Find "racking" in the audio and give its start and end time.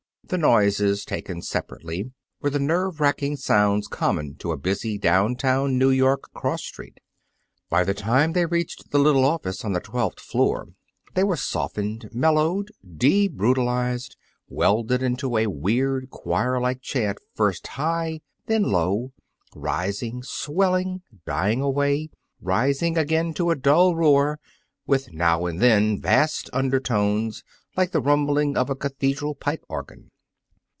3.01-3.35